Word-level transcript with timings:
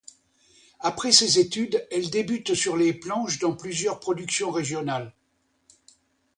Après 0.79 1.11
ses 1.11 1.37
études, 1.37 1.87
elle 1.91 2.09
débute 2.09 2.55
sur 2.55 2.75
les 2.75 2.91
planches 2.91 3.37
dans 3.37 3.55
plusieurs 3.55 3.99
productions 3.99 4.49
régionales. 4.49 5.13